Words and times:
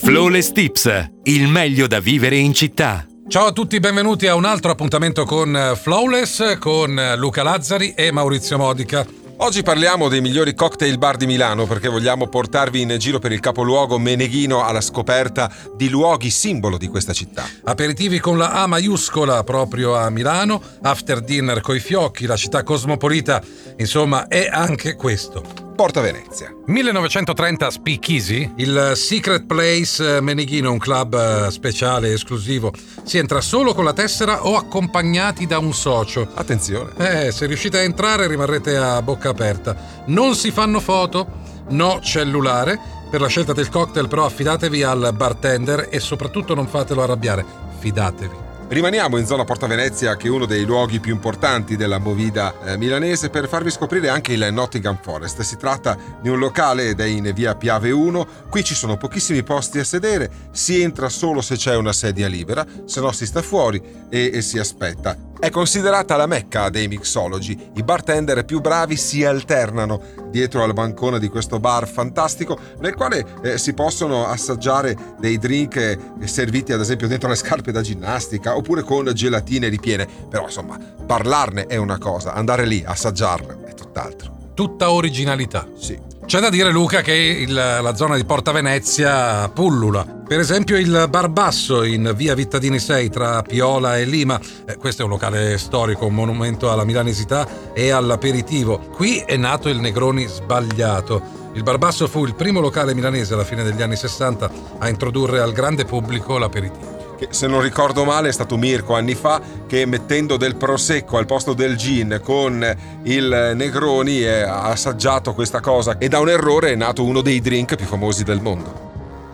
Flawless 0.00 0.52
Tips, 0.52 1.10
il 1.24 1.48
meglio 1.48 1.86
da 1.86 1.98
vivere 1.98 2.36
in 2.36 2.54
città. 2.54 3.04
Ciao 3.26 3.46
a 3.46 3.52
tutti, 3.52 3.80
benvenuti 3.80 4.26
a 4.26 4.36
un 4.36 4.44
altro 4.44 4.70
appuntamento 4.70 5.24
con 5.24 5.76
Flawless, 5.80 6.56
con 6.58 7.14
Luca 7.16 7.42
Lazzari 7.42 7.92
e 7.94 8.10
Maurizio 8.12 8.56
Modica. 8.56 9.04
Oggi 9.38 9.62
parliamo 9.62 10.08
dei 10.08 10.20
migliori 10.20 10.54
cocktail 10.54 10.96
bar 10.98 11.16
di 11.16 11.26
Milano 11.26 11.66
perché 11.66 11.88
vogliamo 11.88 12.28
portarvi 12.28 12.80
in 12.80 12.96
giro 12.98 13.18
per 13.18 13.32
il 13.32 13.40
capoluogo 13.40 13.98
meneghino 13.98 14.64
alla 14.64 14.80
scoperta 14.80 15.52
di 15.76 15.88
luoghi 15.88 16.30
simbolo 16.30 16.78
di 16.78 16.86
questa 16.86 17.12
città. 17.12 17.44
Aperitivi 17.64 18.18
con 18.18 18.38
la 18.38 18.52
A 18.52 18.66
maiuscola 18.66 19.42
proprio 19.44 19.96
a 19.96 20.08
Milano, 20.10 20.62
after 20.82 21.20
dinner 21.20 21.60
coi 21.60 21.80
fiocchi, 21.80 22.24
la 22.26 22.36
città 22.36 22.62
cosmopolita, 22.62 23.42
insomma 23.76 24.28
è 24.28 24.48
anche 24.50 24.94
questo. 24.94 25.67
Porta 25.78 26.00
Venezia. 26.00 26.52
1930 26.66 27.70
Speakeasy, 27.70 28.52
il 28.56 28.94
Secret 28.96 29.46
Place 29.46 30.20
Meneghino, 30.20 30.72
un 30.72 30.78
club 30.78 31.14
eh, 31.14 31.52
speciale, 31.52 32.12
esclusivo. 32.12 32.72
Si 33.04 33.16
entra 33.16 33.40
solo 33.40 33.74
con 33.74 33.84
la 33.84 33.92
tessera 33.92 34.44
o 34.44 34.56
accompagnati 34.56 35.46
da 35.46 35.58
un 35.58 35.72
socio. 35.72 36.28
Attenzione. 36.34 36.90
Eh, 36.96 37.30
se 37.30 37.46
riuscite 37.46 37.78
a 37.78 37.82
entrare 37.82 38.26
rimarrete 38.26 38.76
a 38.76 39.00
bocca 39.02 39.28
aperta. 39.28 39.76
Non 40.06 40.34
si 40.34 40.50
fanno 40.50 40.80
foto, 40.80 41.28
no 41.68 42.00
cellulare. 42.02 42.76
Per 43.08 43.20
la 43.20 43.28
scelta 43.28 43.52
del 43.52 43.68
cocktail 43.68 44.08
però 44.08 44.24
affidatevi 44.24 44.82
al 44.82 45.12
bartender 45.14 45.86
e 45.92 46.00
soprattutto 46.00 46.56
non 46.56 46.66
fatelo 46.66 47.04
arrabbiare. 47.04 47.44
Fidatevi. 47.78 48.47
Rimaniamo 48.70 49.16
in 49.16 49.24
zona 49.24 49.44
Porta 49.44 49.66
Venezia, 49.66 50.16
che 50.18 50.26
è 50.26 50.30
uno 50.30 50.44
dei 50.44 50.66
luoghi 50.66 51.00
più 51.00 51.14
importanti 51.14 51.74
della 51.74 51.96
movida 51.96 52.52
eh, 52.62 52.76
milanese, 52.76 53.30
per 53.30 53.48
farvi 53.48 53.70
scoprire 53.70 54.10
anche 54.10 54.34
il 54.34 54.46
Nottingham 54.52 54.98
Forest. 55.00 55.40
Si 55.40 55.56
tratta 55.56 55.96
di 56.20 56.28
un 56.28 56.38
locale 56.38 56.90
ed 56.90 57.00
è 57.00 57.06
in 57.06 57.32
via 57.34 57.54
Piave 57.54 57.90
1. 57.90 58.26
Qui 58.50 58.62
ci 58.62 58.74
sono 58.74 58.98
pochissimi 58.98 59.42
posti 59.42 59.78
a 59.78 59.84
sedere, 59.84 60.30
si 60.50 60.82
entra 60.82 61.08
solo 61.08 61.40
se 61.40 61.56
c'è 61.56 61.76
una 61.76 61.94
sedia 61.94 62.28
libera, 62.28 62.66
se 62.84 63.00
no 63.00 63.10
si 63.10 63.24
sta 63.24 63.40
fuori 63.40 63.82
e, 64.10 64.32
e 64.34 64.42
si 64.42 64.58
aspetta. 64.58 65.27
È 65.40 65.50
considerata 65.50 66.16
la 66.16 66.26
mecca 66.26 66.68
dei 66.68 66.88
mixologi. 66.88 67.56
I 67.74 67.84
bartender 67.84 68.44
più 68.44 68.60
bravi 68.60 68.96
si 68.96 69.24
alternano 69.24 70.02
dietro 70.30 70.64
al 70.64 70.72
bancone 70.72 71.20
di 71.20 71.28
questo 71.28 71.60
bar 71.60 71.86
fantastico 71.86 72.58
nel 72.80 72.94
quale 72.94 73.24
eh, 73.42 73.56
si 73.56 73.72
possono 73.72 74.26
assaggiare 74.26 74.96
dei 75.20 75.38
drink 75.38 75.76
eh, 75.76 76.26
serviti 76.26 76.72
ad 76.72 76.80
esempio 76.80 77.06
dentro 77.06 77.28
le 77.28 77.36
scarpe 77.36 77.70
da 77.70 77.82
ginnastica 77.82 78.56
oppure 78.56 78.82
con 78.82 79.12
gelatine 79.14 79.68
ripiene. 79.68 80.08
Però 80.28 80.46
insomma, 80.46 80.76
parlarne 81.06 81.66
è 81.66 81.76
una 81.76 81.98
cosa, 81.98 82.32
andare 82.32 82.66
lì, 82.66 82.82
assaggiarne 82.84 83.64
è 83.64 83.74
tutt'altro. 83.74 84.36
Tutta 84.54 84.90
originalità. 84.90 85.68
Sì. 85.78 86.07
C'è 86.28 86.40
da 86.40 86.50
dire, 86.50 86.70
Luca, 86.70 87.00
che 87.00 87.14
il, 87.14 87.54
la 87.54 87.94
zona 87.94 88.14
di 88.14 88.24
Porta 88.26 88.52
Venezia 88.52 89.48
pullula. 89.48 90.04
Per 90.04 90.38
esempio 90.38 90.76
il 90.76 91.06
Bar 91.08 91.30
Basso 91.30 91.82
in 91.84 92.12
via 92.14 92.34
Vittadini 92.34 92.78
6 92.78 93.08
tra 93.08 93.40
Piola 93.40 93.96
e 93.96 94.04
Lima. 94.04 94.38
Eh, 94.66 94.76
questo 94.76 95.00
è 95.00 95.04
un 95.06 95.10
locale 95.12 95.56
storico, 95.56 96.04
un 96.04 96.12
monumento 96.12 96.70
alla 96.70 96.84
milanesità 96.84 97.72
e 97.72 97.88
all'aperitivo. 97.92 98.76
Qui 98.78 99.22
è 99.24 99.38
nato 99.38 99.70
il 99.70 99.80
Negroni 99.80 100.26
sbagliato. 100.26 101.50
Il 101.54 101.62
Bar 101.62 101.78
Basso 101.78 102.06
fu 102.06 102.26
il 102.26 102.34
primo 102.34 102.60
locale 102.60 102.92
milanese 102.92 103.32
alla 103.32 103.44
fine 103.44 103.62
degli 103.62 103.80
anni 103.80 103.96
60 103.96 104.50
a 104.80 104.88
introdurre 104.90 105.40
al 105.40 105.52
grande 105.52 105.86
pubblico 105.86 106.36
l'aperitivo 106.36 106.97
che 107.18 107.28
se 107.30 107.48
non 107.48 107.60
ricordo 107.60 108.04
male 108.04 108.28
è 108.28 108.32
stato 108.32 108.56
Mirko 108.56 108.94
anni 108.94 109.16
fa 109.16 109.42
che 109.66 109.84
mettendo 109.86 110.36
del 110.36 110.54
prosecco 110.54 111.18
al 111.18 111.26
posto 111.26 111.52
del 111.52 111.76
gin 111.76 112.20
con 112.22 112.64
il 113.02 113.52
Negroni 113.56 114.24
ha 114.24 114.64
assaggiato 114.64 115.34
questa 115.34 115.60
cosa 115.60 115.98
e 115.98 116.08
da 116.08 116.20
un 116.20 116.28
errore 116.28 116.72
è 116.72 116.76
nato 116.76 117.04
uno 117.04 117.20
dei 117.20 117.40
drink 117.40 117.74
più 117.74 117.86
famosi 117.86 118.22
del 118.22 118.40
mondo. 118.40 118.87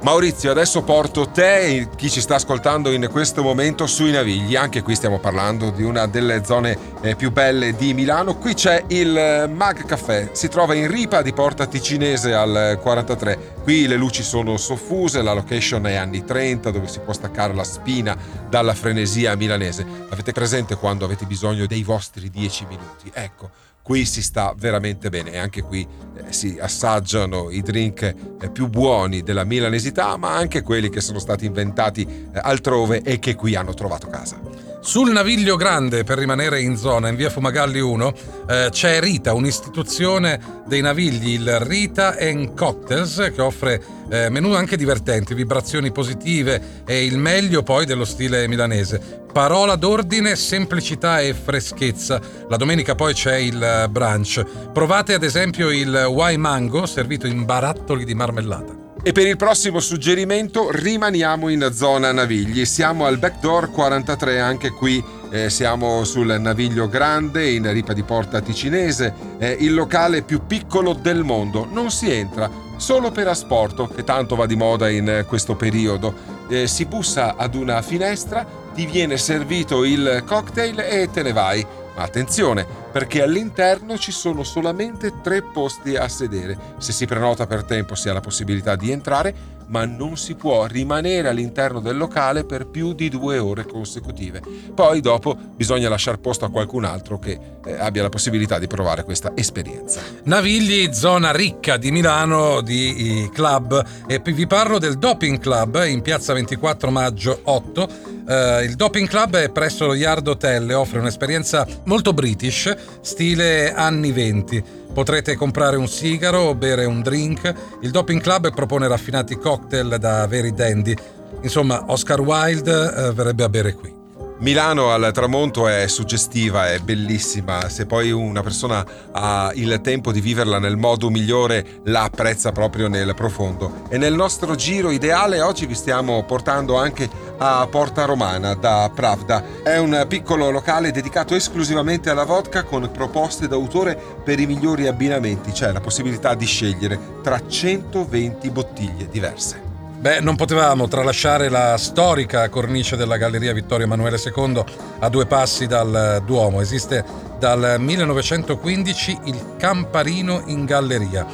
Maurizio, 0.04 0.50
adesso 0.50 0.82
porto 0.82 1.30
te 1.30 1.60
e 1.60 1.88
chi 1.96 2.10
ci 2.10 2.20
sta 2.20 2.34
ascoltando 2.34 2.92
in 2.92 3.08
questo 3.10 3.42
momento 3.42 3.86
sui 3.86 4.10
Navigli. 4.10 4.54
Anche 4.54 4.82
qui 4.82 4.94
stiamo 4.94 5.18
parlando 5.18 5.70
di 5.70 5.82
una 5.82 6.06
delle 6.06 6.44
zone 6.44 6.76
eh, 7.00 7.16
più 7.16 7.32
belle 7.32 7.74
di 7.74 7.94
Milano. 7.94 8.36
Qui 8.36 8.52
c'è 8.52 8.84
il 8.88 9.16
eh, 9.16 9.46
Mag 9.46 9.86
Café, 9.86 10.28
si 10.32 10.48
trova 10.48 10.74
in 10.74 10.90
Ripa 10.90 11.22
di 11.22 11.32
Porta 11.32 11.64
Ticinese 11.64 12.34
al 12.34 12.78
43. 12.82 13.54
Qui 13.62 13.86
le 13.86 13.96
luci 13.96 14.22
sono 14.22 14.58
soffuse, 14.58 15.22
la 15.22 15.32
location 15.32 15.86
è 15.86 15.94
anni 15.94 16.22
30 16.22 16.70
dove 16.70 16.86
si 16.86 17.00
può 17.00 17.14
staccare 17.14 17.54
la 17.54 17.64
spina 17.64 18.14
dalla 18.46 18.74
frenesia 18.74 19.34
milanese. 19.36 19.86
Avete 20.10 20.32
presente 20.32 20.76
quando 20.76 21.06
avete 21.06 21.24
bisogno 21.24 21.64
dei 21.64 21.82
vostri 21.82 22.28
10 22.28 22.66
minuti? 22.66 23.10
Ecco 23.10 23.72
qui 23.84 24.06
si 24.06 24.22
sta 24.22 24.54
veramente 24.56 25.10
bene 25.10 25.32
e 25.32 25.36
anche 25.36 25.60
qui 25.60 25.86
eh, 26.16 26.32
si 26.32 26.56
assaggiano 26.58 27.50
i 27.50 27.60
drink 27.60 28.02
eh, 28.40 28.50
più 28.50 28.68
buoni 28.68 29.22
della 29.22 29.44
milanesità, 29.44 30.16
ma 30.16 30.34
anche 30.34 30.62
quelli 30.62 30.88
che 30.88 31.02
sono 31.02 31.18
stati 31.18 31.44
inventati 31.44 32.00
eh, 32.02 32.40
altrove 32.42 33.02
e 33.02 33.18
che 33.18 33.34
qui 33.34 33.54
hanno 33.54 33.74
trovato 33.74 34.06
casa. 34.06 34.40
Sul 34.84 35.12
Naviglio 35.12 35.56
Grande, 35.56 36.04
per 36.04 36.18
rimanere 36.18 36.60
in 36.60 36.76
zona, 36.76 37.08
in 37.08 37.16
via 37.16 37.30
Fumagalli 37.30 37.80
1, 37.80 38.14
eh, 38.46 38.68
c'è 38.70 39.00
Rita, 39.00 39.32
un'istituzione 39.32 40.62
dei 40.66 40.82
navigli, 40.82 41.30
il 41.30 41.58
Rita 41.60 42.14
Cocktails, 42.54 43.32
che 43.34 43.40
offre 43.40 43.82
eh, 44.10 44.28
menù 44.28 44.52
anche 44.52 44.76
divertenti, 44.76 45.32
vibrazioni 45.32 45.90
positive 45.90 46.82
e 46.86 47.06
il 47.06 47.16
meglio 47.16 47.62
poi 47.62 47.86
dello 47.86 48.04
stile 48.04 48.46
milanese. 48.46 49.22
Parola 49.32 49.74
d'ordine, 49.76 50.36
semplicità 50.36 51.18
e 51.18 51.32
freschezza. 51.32 52.20
La 52.50 52.58
domenica 52.58 52.94
poi 52.94 53.14
c'è 53.14 53.36
il 53.36 53.88
brunch. 53.90 54.44
Provate 54.70 55.14
ad 55.14 55.22
esempio 55.22 55.70
il 55.70 55.94
Wai 56.10 56.36
Mango, 56.36 56.84
servito 56.84 57.26
in 57.26 57.46
barattoli 57.46 58.04
di 58.04 58.14
marmellata. 58.14 58.83
E 59.06 59.12
per 59.12 59.26
il 59.26 59.36
prossimo 59.36 59.80
suggerimento 59.80 60.70
rimaniamo 60.70 61.50
in 61.50 61.68
zona 61.74 62.10
Navigli. 62.10 62.64
Siamo 62.64 63.04
al 63.04 63.18
Backdoor 63.18 63.70
43, 63.70 64.40
anche 64.40 64.70
qui 64.70 65.04
eh, 65.30 65.50
siamo 65.50 66.04
sul 66.04 66.34
Naviglio 66.40 66.88
Grande 66.88 67.50
in 67.50 67.70
Ripa 67.70 67.92
di 67.92 68.02
Porta 68.02 68.40
Ticinese, 68.40 69.12
eh, 69.36 69.58
il 69.60 69.74
locale 69.74 70.22
più 70.22 70.46
piccolo 70.46 70.94
del 70.94 71.22
mondo. 71.22 71.68
Non 71.70 71.90
si 71.90 72.10
entra, 72.10 72.50
solo 72.78 73.10
per 73.10 73.28
asporto, 73.28 73.88
che 73.88 74.04
tanto 74.04 74.36
va 74.36 74.46
di 74.46 74.56
moda 74.56 74.88
in 74.88 75.26
questo 75.28 75.54
periodo. 75.54 76.14
Eh, 76.48 76.66
si 76.66 76.86
bussa 76.86 77.36
ad 77.36 77.54
una 77.54 77.82
finestra, 77.82 78.46
ti 78.74 78.86
viene 78.86 79.18
servito 79.18 79.84
il 79.84 80.24
cocktail 80.24 80.78
e 80.78 81.10
te 81.12 81.22
ne 81.22 81.32
vai 81.32 81.66
ma 81.94 82.02
attenzione, 82.02 82.66
perché 82.92 83.22
all'interno 83.22 83.96
ci 83.98 84.12
sono 84.12 84.42
solamente 84.42 85.20
tre 85.22 85.42
posti 85.42 85.96
a 85.96 86.08
sedere. 86.08 86.56
Se 86.78 86.92
si 86.92 87.06
prenota 87.06 87.46
per 87.46 87.64
tempo 87.64 87.94
si 87.94 88.08
ha 88.08 88.12
la 88.12 88.20
possibilità 88.20 88.76
di 88.76 88.90
entrare, 88.90 89.54
ma 89.66 89.84
non 89.84 90.16
si 90.16 90.34
può 90.34 90.66
rimanere 90.66 91.28
all'interno 91.28 91.80
del 91.80 91.96
locale 91.96 92.44
per 92.44 92.66
più 92.66 92.92
di 92.92 93.08
due 93.08 93.38
ore 93.38 93.64
consecutive. 93.64 94.42
Poi 94.74 95.00
dopo 95.00 95.36
bisogna 95.54 95.88
lasciare 95.88 96.18
posto 96.18 96.44
a 96.44 96.50
qualcun 96.50 96.84
altro 96.84 97.18
che 97.18 97.38
eh, 97.64 97.72
abbia 97.74 98.02
la 98.02 98.08
possibilità 98.08 98.58
di 98.58 98.66
provare 98.66 99.04
questa 99.04 99.32
esperienza. 99.34 100.00
Navigli, 100.24 100.92
zona 100.92 101.32
ricca 101.32 101.76
di 101.76 101.90
Milano, 101.90 102.60
di 102.60 103.28
club, 103.32 103.84
e 104.06 104.20
vi 104.24 104.46
parlo 104.46 104.78
del 104.78 104.98
Doping 104.98 105.38
Club 105.38 105.82
in 105.86 106.02
piazza 106.02 106.32
24 106.32 106.90
maggio 106.90 107.40
8 107.44 108.12
Uh, 108.26 108.62
il 108.62 108.74
Doping 108.74 109.06
Club 109.06 109.36
è 109.36 109.50
presso 109.50 109.84
lo 109.84 109.94
Yard 109.94 110.26
Hotel 110.26 110.70
e 110.70 110.74
offre 110.74 110.98
un'esperienza 110.98 111.66
molto 111.84 112.14
british, 112.14 112.74
stile 113.02 113.74
anni 113.74 114.12
20. 114.12 114.64
Potrete 114.94 115.36
comprare 115.36 115.76
un 115.76 115.88
sigaro 115.88 116.40
o 116.40 116.54
bere 116.54 116.86
un 116.86 117.02
drink. 117.02 117.52
Il 117.82 117.90
Doping 117.90 118.22
Club 118.22 118.54
propone 118.54 118.88
raffinati 118.88 119.36
cocktail 119.36 119.96
da 119.98 120.26
veri 120.26 120.54
dandy. 120.54 120.96
Insomma, 121.42 121.84
Oscar 121.88 122.20
Wilde 122.20 122.72
uh, 122.72 123.12
verrebbe 123.12 123.44
a 123.44 123.48
bere 123.50 123.74
qui. 123.74 124.02
Milano 124.44 124.90
al 124.90 125.10
tramonto 125.12 125.68
è 125.68 125.86
suggestiva, 125.86 126.70
è 126.70 126.80
bellissima, 126.80 127.68
se 127.68 127.86
poi 127.86 128.10
una 128.10 128.42
persona 128.42 128.84
ha 129.12 129.52
il 129.54 129.80
tempo 129.80 130.10
di 130.10 130.20
viverla 130.20 130.58
nel 130.58 130.76
modo 130.76 131.08
migliore 131.08 131.80
la 131.84 132.02
apprezza 132.02 132.50
proprio 132.50 132.88
nel 132.88 133.14
profondo. 133.14 133.84
E 133.88 133.96
nel 133.96 134.12
nostro 134.12 134.56
giro 134.56 134.90
ideale 134.90 135.40
oggi 135.40 135.66
vi 135.66 135.74
stiamo 135.74 136.24
portando 136.24 136.76
anche 136.76 137.08
a 137.38 137.66
Porta 137.70 138.04
Romana 138.04 138.54
da 138.54 138.90
Pravda. 138.94 139.62
È 139.62 139.76
un 139.78 140.04
piccolo 140.08 140.50
locale 140.50 140.90
dedicato 140.90 141.34
esclusivamente 141.34 142.10
alla 142.10 142.24
vodka 142.24 142.62
con 142.64 142.90
proposte 142.90 143.48
d'autore 143.48 143.98
per 144.22 144.38
i 144.40 144.46
migliori 144.46 144.86
abbinamenti, 144.86 145.52
c'è 145.52 145.72
la 145.72 145.80
possibilità 145.80 146.34
di 146.34 146.46
scegliere 146.46 146.98
tra 147.22 147.40
120 147.46 148.50
bottiglie 148.50 149.08
diverse. 149.08 149.62
Beh, 150.04 150.20
non 150.20 150.36
potevamo 150.36 150.86
tralasciare 150.86 151.48
la 151.48 151.78
storica 151.78 152.48
cornice 152.50 152.94
della 152.94 153.16
Galleria 153.16 153.54
Vittorio 153.54 153.86
Emanuele 153.86 154.20
II 154.22 154.62
a 154.98 155.08
due 155.08 155.24
passi 155.24 155.66
dal 155.66 156.22
Duomo. 156.26 156.60
Esiste 156.60 157.02
dal 157.38 157.76
1915 157.78 159.20
il 159.24 159.54
Camparino 159.56 160.42
in 160.46 160.66
Galleria, 160.66 161.26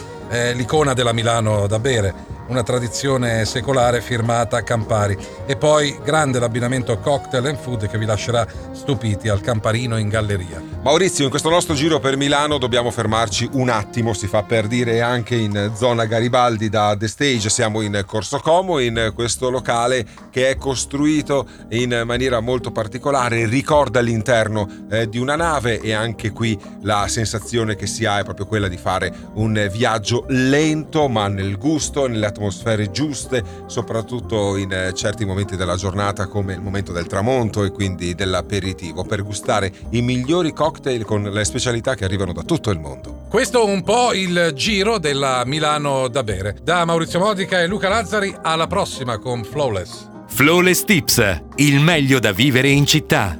l'icona 0.54 0.92
della 0.92 1.12
Milano 1.12 1.66
da 1.66 1.80
bere. 1.80 2.38
Una 2.50 2.62
tradizione 2.64 3.44
secolare 3.44 4.00
firmata 4.00 4.62
Campari. 4.62 5.16
E 5.46 5.56
poi 5.56 5.96
grande 6.04 6.40
l'abbinamento 6.40 6.98
cocktail 6.98 7.46
and 7.46 7.58
food 7.58 7.88
che 7.88 7.96
vi 7.96 8.04
lascerà 8.04 8.46
stupiti 8.72 9.28
al 9.28 9.40
Camparino 9.40 9.96
in 9.96 10.08
galleria. 10.08 10.60
Maurizio, 10.82 11.24
in 11.24 11.30
questo 11.30 11.48
nostro 11.48 11.74
giro 11.74 12.00
per 12.00 12.16
Milano 12.16 12.58
dobbiamo 12.58 12.90
fermarci 12.90 13.48
un 13.52 13.68
attimo, 13.68 14.14
si 14.14 14.26
fa 14.26 14.42
per 14.42 14.66
dire 14.66 15.00
anche 15.00 15.36
in 15.36 15.72
zona 15.76 16.06
Garibaldi 16.06 16.68
da 16.68 16.96
The 16.98 17.06
Stage, 17.06 17.50
siamo 17.50 17.82
in 17.82 18.02
Corso 18.06 18.38
Como, 18.38 18.78
in 18.78 19.12
questo 19.14 19.50
locale 19.50 20.06
che 20.30 20.48
è 20.48 20.56
costruito 20.56 21.46
in 21.70 22.02
maniera 22.04 22.40
molto 22.40 22.72
particolare, 22.72 23.46
ricorda 23.46 24.00
l'interno 24.00 24.66
eh, 24.90 25.08
di 25.08 25.18
una 25.18 25.36
nave 25.36 25.80
e 25.80 25.92
anche 25.92 26.30
qui 26.30 26.58
la 26.82 27.06
sensazione 27.08 27.76
che 27.76 27.86
si 27.86 28.06
ha 28.06 28.18
è 28.18 28.24
proprio 28.24 28.46
quella 28.46 28.68
di 28.68 28.78
fare 28.78 29.12
un 29.34 29.68
viaggio 29.70 30.24
lento 30.28 31.08
ma 31.08 31.28
nel 31.28 31.58
gusto, 31.58 32.06
nelle 32.06 32.26
atmosfere 32.40 32.90
giuste, 32.90 33.44
soprattutto 33.66 34.56
in 34.56 34.72
eh, 34.72 34.94
certi 34.94 35.26
momenti 35.26 35.56
della 35.56 35.76
giornata 35.76 36.26
come 36.26 36.54
il 36.54 36.62
momento 36.62 36.92
del 36.92 37.06
tramonto 37.06 37.64
e 37.64 37.70
quindi 37.70 38.14
dell'aperitivo 38.14 39.04
per 39.04 39.22
gustare 39.22 39.70
i 39.90 40.00
migliori 40.00 40.52
cocktail 40.54 41.04
con 41.04 41.22
le 41.22 41.44
specialità 41.44 41.94
che 41.94 42.04
arrivano 42.04 42.32
da 42.32 42.42
tutto 42.42 42.70
il 42.70 42.80
mondo. 42.80 43.26
Questo 43.28 43.60
è 43.60 43.64
un 43.64 43.82
po' 43.82 44.14
il 44.14 44.52
giro 44.54 44.98
della 44.98 45.44
Milano 45.44 46.08
da 46.08 46.24
bere. 46.24 46.56
Da 46.62 46.84
Maurizio 46.84 47.18
Modica 47.18 47.60
e 47.60 47.66
Luca 47.66 47.88
Lazzari 47.88 48.34
alla 48.40 48.66
prossima 48.66 49.18
con 49.18 49.44
Flawless. 49.44 50.08
Flawless 50.26 50.84
Tips, 50.84 51.42
il 51.56 51.80
meglio 51.80 52.18
da 52.18 52.32
vivere 52.32 52.68
in 52.68 52.86
città. 52.86 53.36